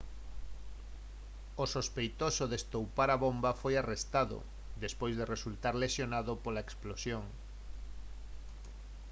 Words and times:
o 1.63 1.65
sospeitoso 1.75 2.43
de 2.51 2.55
estoupar 2.61 3.09
a 3.11 3.21
bomba 3.25 3.51
foi 3.61 3.73
arrestado 3.77 4.37
despois 4.83 5.13
de 5.19 5.25
resultar 5.33 5.73
lesionado 5.83 6.31
pola 6.43 6.65
explosión 6.67 7.23